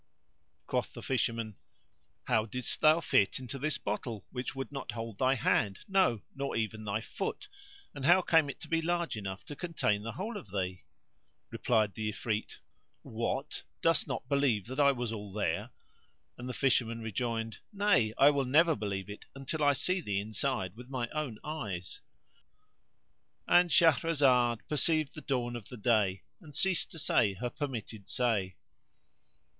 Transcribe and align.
Quoth 0.65 0.93
the 0.93 1.03
Fisherman, 1.03 1.57
"How 2.23 2.47
didst 2.47 2.81
thou 2.81 3.01
fit 3.01 3.37
into 3.37 3.59
this 3.59 3.77
bottle 3.77 4.25
which 4.31 4.55
would 4.55 4.71
not 4.71 4.93
hold 4.93 5.19
thy 5.19 5.35
hand; 5.35 5.77
no, 5.87 6.23
nor 6.35 6.55
even 6.55 6.83
thy 6.85 7.01
foot, 7.01 7.47
and 7.93 8.03
how 8.05 8.23
came 8.23 8.49
it 8.49 8.59
to 8.61 8.67
be 8.67 8.81
large 8.81 9.15
enough 9.15 9.45
to 9.45 9.55
contain 9.55 10.01
the 10.01 10.13
whole 10.13 10.37
of 10.37 10.49
thee?" 10.49 10.85
Replied 11.51 11.93
the 11.93 12.09
Ifrit, 12.11 12.53
"What! 13.03 13.61
dost 13.83 14.07
not 14.07 14.27
believe 14.27 14.65
that 14.65 14.79
I 14.79 14.91
was 14.91 15.11
all 15.11 15.31
there?" 15.33 15.69
and 16.35 16.49
the 16.49 16.53
Fisherman 16.53 17.01
rejoined, 17.01 17.59
"Nay! 17.71 18.11
I 18.17 18.31
will 18.31 18.45
never 18.45 18.75
believe 18.75 19.07
it 19.07 19.25
until 19.35 19.63
I 19.63 19.73
see 19.73 20.01
thee 20.01 20.19
inside 20.19 20.75
with 20.75 20.89
my 20.89 21.09
own 21.09 21.37
eyes." 21.43 22.01
And 23.47 23.69
Shahrazad 23.69 24.61
perceived 24.67 25.13
the 25.13 25.21
dawn 25.21 25.55
of 25.55 25.65
day 25.83 26.23
and 26.39 26.55
ceased 26.55 26.89
to 26.93 26.97
say 26.97 27.33
her 27.35 27.51
permitted 27.51 28.09
say. 28.09 28.55